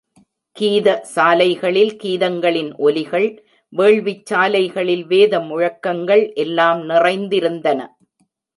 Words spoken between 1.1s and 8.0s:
சாலைகளில் கீதங்களின் ஒலிகள், வேள்விச் சாலைகளில் வேத முழக்கங்கள் எல்லாம் நிறைந்திருந்தன.